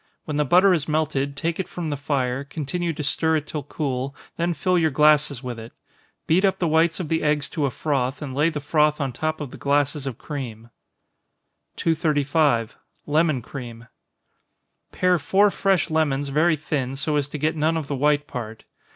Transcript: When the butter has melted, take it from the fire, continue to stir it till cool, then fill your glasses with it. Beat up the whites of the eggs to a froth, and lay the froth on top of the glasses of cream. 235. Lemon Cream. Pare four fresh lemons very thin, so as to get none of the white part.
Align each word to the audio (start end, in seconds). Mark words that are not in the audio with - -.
When 0.25 0.37
the 0.37 0.45
butter 0.45 0.71
has 0.71 0.87
melted, 0.87 1.37
take 1.37 1.59
it 1.59 1.67
from 1.67 1.91
the 1.91 1.95
fire, 1.95 2.43
continue 2.43 2.91
to 2.91 3.03
stir 3.03 3.35
it 3.35 3.45
till 3.45 3.61
cool, 3.61 4.15
then 4.35 4.55
fill 4.55 4.75
your 4.79 4.89
glasses 4.89 5.43
with 5.43 5.59
it. 5.59 5.73
Beat 6.25 6.43
up 6.43 6.57
the 6.57 6.67
whites 6.67 6.99
of 6.99 7.07
the 7.07 7.21
eggs 7.21 7.51
to 7.51 7.67
a 7.67 7.69
froth, 7.69 8.19
and 8.19 8.33
lay 8.33 8.49
the 8.49 8.59
froth 8.59 8.99
on 8.99 9.13
top 9.13 9.39
of 9.39 9.51
the 9.51 9.59
glasses 9.59 10.07
of 10.07 10.17
cream. 10.17 10.71
235. 11.75 12.77
Lemon 13.05 13.43
Cream. 13.43 13.85
Pare 14.91 15.19
four 15.19 15.51
fresh 15.51 15.91
lemons 15.91 16.29
very 16.29 16.55
thin, 16.55 16.95
so 16.95 17.15
as 17.15 17.29
to 17.29 17.37
get 17.37 17.55
none 17.55 17.77
of 17.77 17.85
the 17.85 17.95
white 17.95 18.25
part. 18.25 18.63